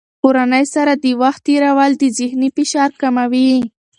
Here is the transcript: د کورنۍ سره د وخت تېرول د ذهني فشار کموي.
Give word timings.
د 0.03 0.03
کورنۍ 0.23 0.65
سره 0.75 0.91
د 1.03 1.05
وخت 1.21 1.41
تېرول 1.47 1.91
د 2.01 2.03
ذهني 2.17 2.49
فشار 2.57 2.89
کموي. 3.01 3.53